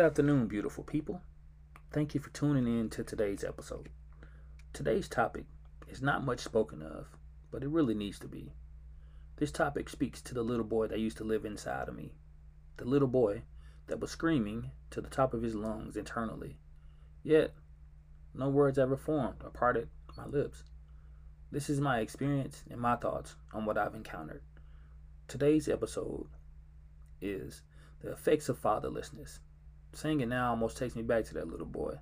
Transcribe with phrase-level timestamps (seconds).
[0.00, 1.20] Good afternoon, beautiful people.
[1.92, 3.90] Thank you for tuning in to today's episode.
[4.72, 5.44] Today's topic
[5.90, 7.08] is not much spoken of,
[7.50, 8.54] but it really needs to be.
[9.36, 12.14] This topic speaks to the little boy that used to live inside of me.
[12.78, 13.42] The little boy
[13.88, 16.56] that was screaming to the top of his lungs internally.
[17.22, 17.52] Yet,
[18.32, 20.64] no words ever formed or parted my lips.
[21.52, 24.40] This is my experience and my thoughts on what I've encountered.
[25.28, 26.28] Today's episode
[27.20, 27.60] is
[28.00, 29.40] the effects of fatherlessness.
[29.92, 31.96] Saying it now almost takes me back to that little boy.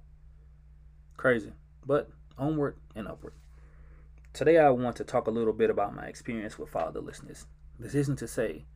[1.17, 1.53] Crazy,
[1.87, 3.33] but onward and upward.
[4.33, 7.47] Today, I want to talk a little bit about my experience with fatherlessness.
[7.79, 8.67] This isn't to say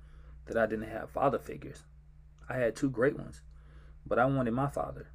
[0.47, 1.85] that I didn't have father figures.
[2.49, 3.43] I had two great ones,
[4.07, 5.09] but I wanted my father,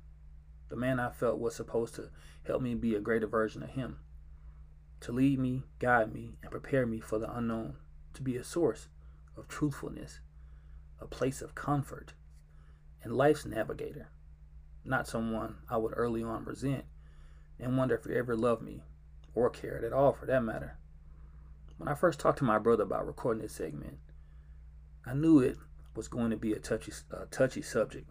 [0.69, 2.09] the man I felt was supposed to
[2.45, 3.99] help me be a greater version of him,
[5.01, 7.75] to lead me, guide me, and prepare me for the unknown,
[8.13, 8.87] to be a source
[9.37, 10.19] of truthfulness,
[10.99, 12.13] a place of comfort,
[13.07, 14.09] and life's navigator,
[14.83, 16.83] not someone I would early on resent
[17.57, 18.83] and wonder if he ever loved me
[19.33, 20.77] or cared at all for that matter.
[21.77, 23.99] When I first talked to my brother about recording this segment,
[25.05, 25.55] I knew it
[25.95, 28.09] was going to be a touchy, uh, touchy subject.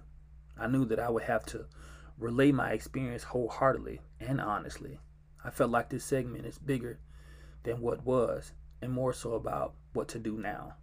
[0.58, 1.66] I knew that I would have to
[2.18, 4.98] relay my experience wholeheartedly and honestly.
[5.44, 7.00] I felt like this segment is bigger
[7.64, 10.76] than what was and more so about what to do now.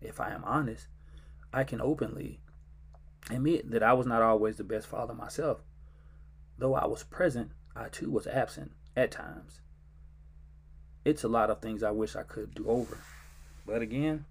[0.00, 0.88] If I am honest,
[1.52, 2.40] I can openly
[3.30, 5.58] admit that I was not always the best father myself.
[6.58, 9.60] Though I was present, I too was absent at times.
[11.04, 12.98] It's a lot of things I wish I could do over.
[13.66, 14.24] But again,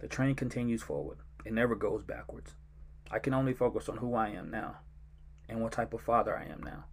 [0.00, 1.18] the train continues forward.
[1.44, 2.52] It never goes backwards.
[3.10, 4.76] I can only focus on who I am now
[5.48, 6.84] and what type of father I am now.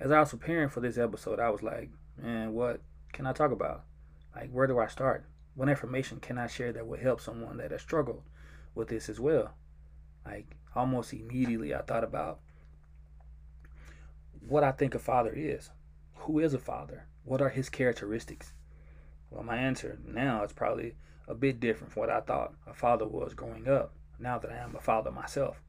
[0.00, 1.90] As I was preparing for this episode, I was like,
[2.20, 2.80] man, what
[3.12, 3.84] can I talk about?
[4.34, 5.26] Like, where do I start?
[5.54, 8.22] What information can I share that would help someone that has struggled
[8.74, 9.54] with this as well?
[10.24, 12.40] Like, almost immediately, I thought about
[14.40, 15.70] what I think a father is.
[16.16, 17.06] Who is a father?
[17.24, 18.52] What are his characteristics?
[19.30, 20.94] Well, my answer now is probably
[21.26, 24.56] a bit different from what I thought a father was growing up, now that I
[24.56, 25.60] am a father myself.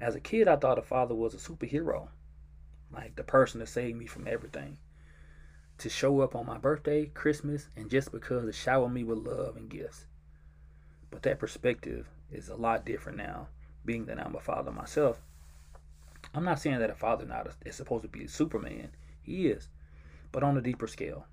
[0.00, 2.08] As a kid, I thought a father was a superhero,
[2.92, 4.78] like the person to save me from everything,
[5.78, 9.56] to show up on my birthday, Christmas, and just because to shower me with love
[9.56, 10.06] and gifts.
[11.10, 13.48] But that perspective is a lot different now,
[13.88, 15.22] being that I'm a father myself.
[16.34, 18.90] I'm not saying that a father not is supposed to be a Superman.
[19.22, 19.70] He is,
[20.30, 21.24] but on a deeper scale.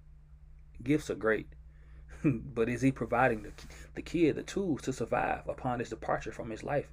[0.82, 1.50] Gifts are great,
[2.24, 3.52] but is he providing the,
[3.96, 6.88] the kid the tools to survive upon his departure from his life?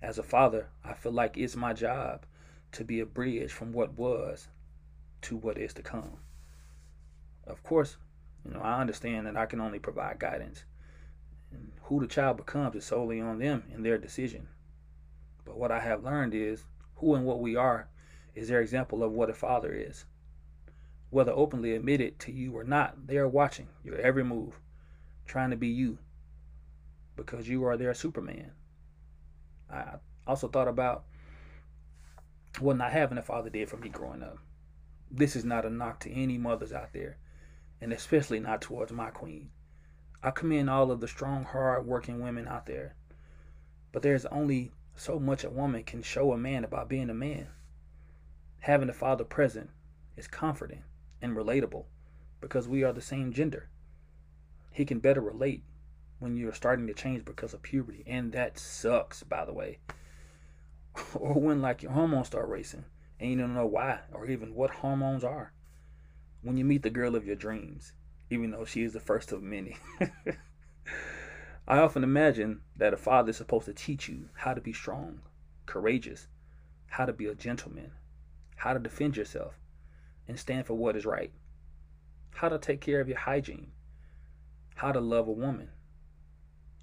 [0.00, 2.24] As a father, I feel like it's my job
[2.70, 4.46] to be a bridge from what was
[5.22, 6.18] to what is to come.
[7.48, 7.96] Of course,
[8.44, 10.62] you know, I understand that I can only provide guidance.
[11.50, 14.46] And who the child becomes is solely on them and their decision.
[15.48, 16.66] But what I have learned is
[16.96, 17.88] who and what we are
[18.34, 20.04] is their example of what a father is.
[21.08, 24.60] Whether openly admitted to you or not, they are watching your every move,
[25.26, 25.98] trying to be you
[27.16, 28.52] because you are their Superman.
[29.70, 29.94] I
[30.26, 31.04] also thought about
[32.60, 34.36] what not having a father did for me growing up.
[35.10, 37.16] This is not a knock to any mothers out there,
[37.80, 39.48] and especially not towards my queen.
[40.22, 42.96] I commend all of the strong, hard working women out there.
[43.92, 47.48] But there's only so much a woman can show a man about being a man.
[48.60, 49.70] Having a father present
[50.16, 50.82] is comforting
[51.22, 51.84] and relatable
[52.40, 53.68] because we are the same gender.
[54.72, 55.62] He can better relate
[56.18, 59.78] when you're starting to change because of puberty, and that sucks, by the way.
[61.14, 62.84] or when like your hormones start racing
[63.20, 65.52] and you don't know why or even what hormones are.
[66.42, 67.92] When you meet the girl of your dreams,
[68.30, 69.76] even though she is the first of many.
[71.70, 75.20] I often imagine that a father is supposed to teach you how to be strong,
[75.66, 76.26] courageous,
[76.86, 77.92] how to be a gentleman,
[78.56, 79.52] how to defend yourself
[80.26, 81.30] and stand for what is right,
[82.36, 83.72] how to take care of your hygiene,
[84.76, 85.68] how to love a woman,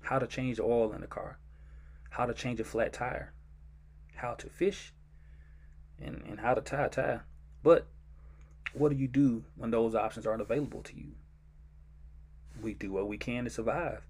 [0.02, 1.40] how to change the oil in the car,
[2.12, 3.34] how to change a flat tire,
[4.18, 4.94] how to fish,
[6.00, 7.20] and, and how to tie a tie.
[7.64, 7.88] But
[8.74, 11.14] what do you do when those options aren't available to you?
[12.62, 14.06] We do what we can to survive.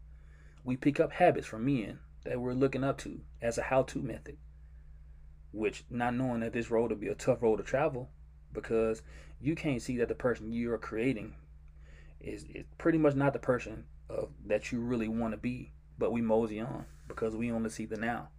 [0.65, 4.01] We pick up habits from men that we're looking up to as a how to
[4.01, 4.35] method,
[5.53, 8.09] which not knowing that this road will be a tough road to travel
[8.51, 9.01] because
[9.39, 11.35] you can't see that the person you're creating
[12.19, 16.11] is, is pretty much not the person of, that you really want to be but
[16.11, 18.29] we mosey on because we only see the now,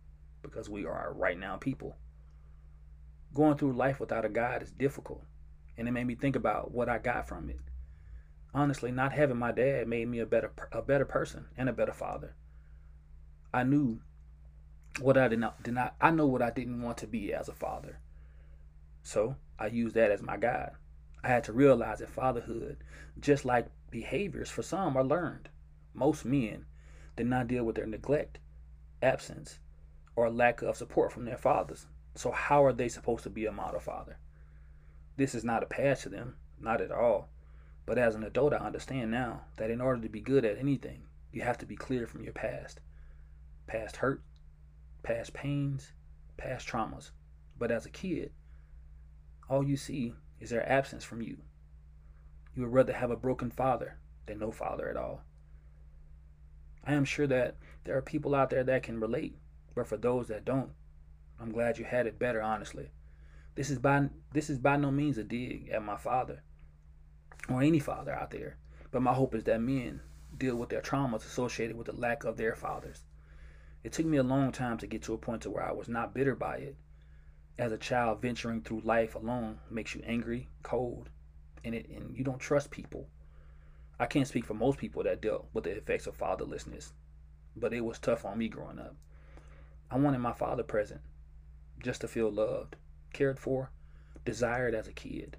[0.43, 1.96] because we are right now people.
[3.34, 5.22] Going through life without a God is difficult,
[5.76, 7.61] and it made me think about what I got from it.
[8.56, 11.93] Honestly, not having my dad made me a better a better person and a better
[11.93, 12.35] father.
[13.53, 14.00] I knew
[14.99, 17.50] what I did not did not I know what I didn't want to be as
[17.50, 17.99] a father.
[19.03, 20.70] So I used that as my guide.
[21.23, 22.79] I had to realize that fatherhood,
[23.20, 25.50] just like behaviors for some, are learned.
[25.93, 26.64] Most men
[27.14, 28.38] did not deal with their neglect,
[29.03, 29.58] absence,
[30.14, 31.88] or lack of support from their fathers.
[32.14, 34.17] So how are they supposed to be a model father?
[35.19, 37.29] This is not a pass to them, not at all.
[37.86, 41.04] But as an adult, I understand now that in order to be good at anything,
[41.32, 42.80] you have to be clear from your past.
[43.68, 44.22] Past hurt,
[45.04, 45.92] past pains,
[46.36, 47.12] past traumas.
[47.56, 48.32] But as a kid,
[49.48, 51.38] all you see is their absence from you.
[52.54, 55.22] You would rather have a broken father than no father at all.
[56.82, 59.36] I am sure that there are people out there that can relate,
[59.74, 60.70] but for those that don't,
[61.40, 62.90] I'm glad you had it better, honestly.
[63.54, 66.42] This is by this is by no means a dig at my father
[67.48, 68.56] or any father out there,
[68.90, 70.00] but my hope is that men
[70.37, 73.04] deal with their traumas associated with the lack of their fathers.
[73.84, 75.88] It took me a long time to get to a point to where I was
[75.88, 76.76] not bitter by it.
[77.58, 81.08] As a child, venturing through life alone makes you angry, cold,
[81.64, 83.08] and it and you don't trust people.
[83.98, 86.93] I can't speak for most people that dealt with the effects of fatherlessness,
[87.54, 88.94] but it was tough on me growing up.
[89.90, 91.00] I wanted my father present,
[91.78, 92.76] just to feel loved,
[93.12, 93.70] cared for,
[94.25, 95.37] desired as a kid.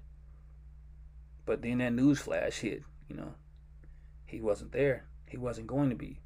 [1.48, 3.32] But then that news flash hit, you know.
[4.26, 5.06] He wasn't there.
[5.24, 6.20] He wasn't going to be.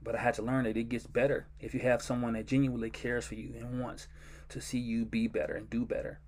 [0.00, 2.88] But I had to learn that it gets better if you have someone that genuinely
[2.88, 4.06] cares for you and wants
[4.50, 6.20] to see you be better and do better.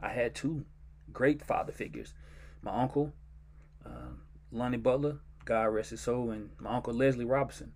[0.00, 0.64] I had two
[1.12, 2.14] great father figures
[2.62, 3.12] my uncle,
[3.84, 4.14] uh,
[4.50, 7.74] Lonnie Butler, God rest his soul, and my uncle Leslie Robinson.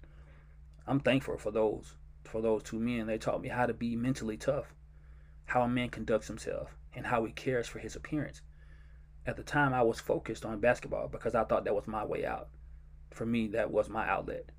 [0.86, 3.08] I'm thankful for those for those two men.
[3.08, 4.72] They taught me how to be mentally tough,
[5.44, 8.40] how a man conducts himself, and how he cares for his appearance.
[9.26, 12.24] At the time, I was focused on basketball because I thought that was my way
[12.24, 12.48] out.
[13.10, 14.52] For me, that was my outlet.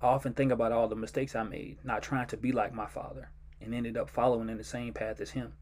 [0.00, 2.86] I often think about all the mistakes I made, not trying to be like my
[2.86, 3.30] father,
[3.60, 5.52] and ended up following in the same path as him.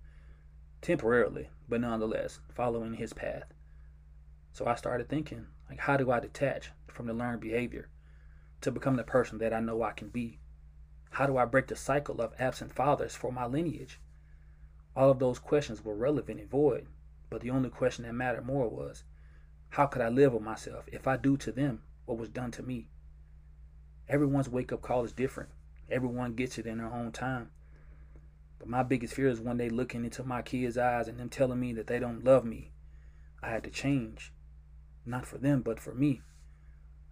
[0.82, 3.52] Temporarily, but nonetheless, following his path.
[4.52, 7.88] So I started thinking, like, how do I detach from the learned behavior
[8.60, 10.38] to become the person that I know I can be?
[11.10, 14.00] How do I break the cycle of absent fathers for my lineage?
[14.94, 16.86] All of those questions were relevant and void,
[17.34, 19.02] but the only question that mattered more was,
[19.70, 22.62] how could I live with myself if I do to them what was done to
[22.62, 22.86] me?
[24.08, 25.50] Everyone's wake up call is different.
[25.90, 27.50] Everyone gets it in their own time.
[28.60, 31.58] But my biggest fear is one day looking into my kids' eyes and them telling
[31.58, 32.70] me that they don't love me.
[33.42, 34.32] I had to change.
[35.04, 36.22] Not for them, but for me.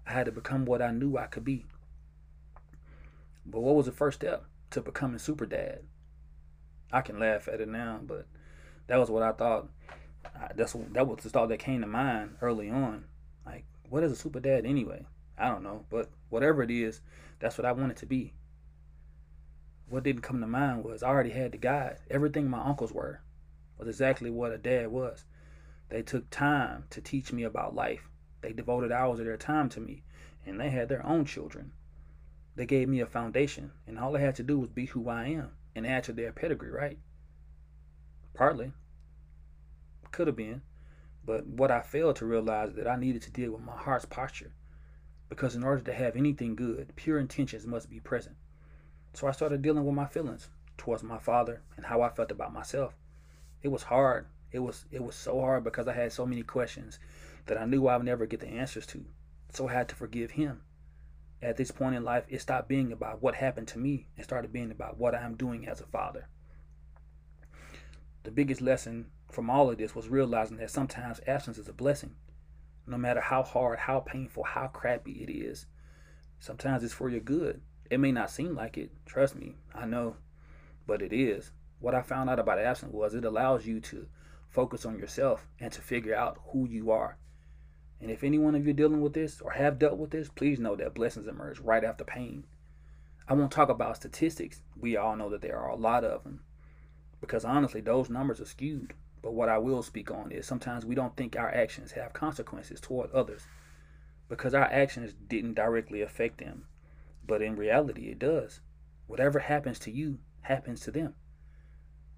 [0.06, 1.66] I had to become what I knew I could be.
[3.44, 5.80] But what was the first step to becoming super dad?
[6.92, 8.28] I can laugh at it now, but
[8.86, 9.68] that was what I thought.
[10.54, 13.04] That's that was the thought that came to mind early on.
[13.46, 15.06] Like, what is a super dad anyway?
[15.38, 17.00] I don't know, but whatever it is,
[17.38, 18.34] that's what I wanted to be.
[19.88, 21.98] What didn't come to mind was I already had the guide.
[22.10, 23.20] Everything my uncles were
[23.78, 25.24] was exactly what a dad was.
[25.88, 28.08] They took time to teach me about life.
[28.40, 30.04] They devoted hours of their time to me,
[30.46, 31.72] and they had their own children.
[32.54, 35.26] They gave me a foundation, and all I had to do was be who I
[35.26, 36.98] am and add to their pedigree, right?
[38.34, 38.72] Partly.
[40.12, 40.62] Could have been.
[41.24, 44.04] But what I failed to realize is that I needed to deal with my heart's
[44.04, 44.52] posture
[45.28, 48.36] because in order to have anything good, pure intentions must be present.
[49.14, 52.52] So I started dealing with my feelings towards my father and how I felt about
[52.52, 52.94] myself.
[53.62, 54.26] It was hard.
[54.50, 56.98] It was it was so hard because I had so many questions
[57.46, 59.04] that I knew I would never get the answers to.
[59.52, 60.62] So I had to forgive him.
[61.40, 64.52] At this point in life, it stopped being about what happened to me and started
[64.52, 66.28] being about what I am doing as a father.
[68.24, 72.14] The biggest lesson from all of this was realizing that sometimes absence is a blessing
[72.86, 75.66] no matter how hard, how painful, how crappy it is.
[76.40, 77.60] Sometimes it's for your good.
[77.90, 80.16] It may not seem like it, trust me, I know,
[80.86, 81.52] but it is.
[81.78, 84.06] What I found out about absence was it allows you to
[84.48, 87.18] focus on yourself and to figure out who you are.
[88.00, 90.58] And if any one of you dealing with this or have dealt with this, please
[90.58, 92.46] know that blessings emerge right after pain.
[93.28, 94.62] I won't talk about statistics.
[94.76, 96.40] We all know that there are a lot of them.
[97.20, 98.94] Because honestly, those numbers are skewed.
[99.22, 102.80] But what I will speak on is sometimes we don't think our actions have consequences
[102.80, 103.46] toward others
[104.28, 106.66] because our actions didn't directly affect them.
[107.26, 108.60] But in reality, it does.
[109.06, 111.14] Whatever happens to you happens to them.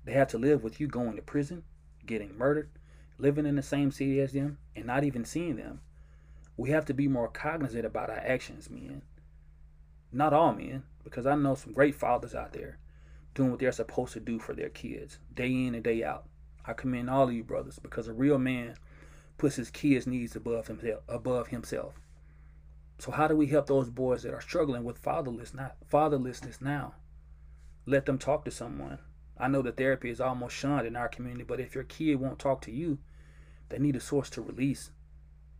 [0.04, 1.64] They have to live with you going to prison,
[2.06, 2.70] getting murdered,
[3.18, 5.80] living in the same city as them, and not even seeing them.
[6.56, 9.02] We have to be more cognizant about our actions, men.
[10.12, 12.78] Not all men, because I know some great fathers out there
[13.34, 16.26] doing what they're supposed to do for their kids, day in and day out.
[16.66, 18.76] I commend all of you brothers because a real man
[19.36, 21.02] puts his kids' needs above himself.
[21.08, 22.00] Above himself.
[22.98, 26.94] So how do we help those boys that are struggling with fatherless not fatherlessness now?
[27.86, 28.98] Let them talk to someone.
[29.36, 32.38] I know that therapy is almost shunned in our community, but if your kid won't
[32.38, 32.98] talk to you,
[33.68, 34.90] they need a source to release.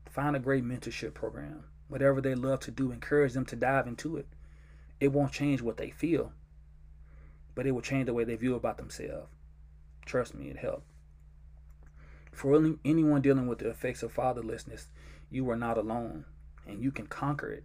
[0.09, 1.65] Find a great mentorship program.
[1.89, 4.29] Whatever they love to do, encourage them to dive into it.
[5.01, 6.33] It won't change what they feel,
[7.55, 9.29] but it will change the way they view about themselves.
[10.07, 10.87] Trust me, it helped.
[12.35, 14.87] For anyone dealing with the effects of fatherlessness,
[15.31, 16.25] you are not alone
[16.67, 17.65] and you can conquer it.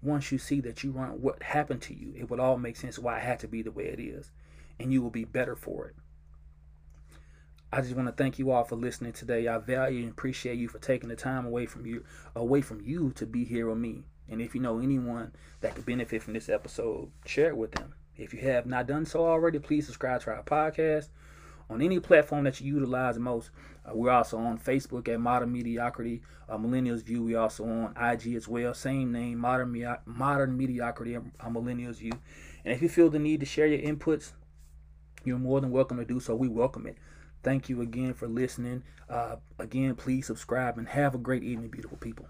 [0.00, 2.98] Once you see that you run what happened to you, it will all make sense
[2.98, 4.30] why it had to be the way it is,
[4.78, 5.96] and you will be better for it.
[7.72, 9.48] I just want to thank you all for listening today.
[9.48, 12.04] I value and appreciate you for taking the time away from you
[12.36, 14.04] away from you to be here with me.
[14.28, 17.94] And if you know anyone that could benefit from this episode, share it with them.
[18.16, 21.08] If you have not done so already, please subscribe to our podcast
[21.70, 23.50] on any platform that you utilize most.
[23.84, 27.22] Uh, we're also on Facebook at Modern Mediocrity, uh, Millennials View.
[27.22, 32.12] We're also on IG as well, same name, Modern Me- Modern Mediocrity, uh, Millennials View.
[32.64, 34.32] And if you feel the need to share your inputs,
[35.24, 36.34] you're more than welcome to do so.
[36.34, 36.96] We welcome it.
[37.42, 38.82] Thank you again for listening.
[39.08, 42.26] Uh, again, please subscribe and have a great evening, beautiful people.